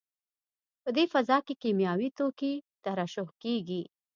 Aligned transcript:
په 0.83 0.89
دې 0.95 1.05
فضا 1.13 1.37
کې 1.45 1.53
کیمیاوي 1.63 2.09
توکي 2.17 2.53
ترشح 2.83 3.29
کېږي. 3.43 3.81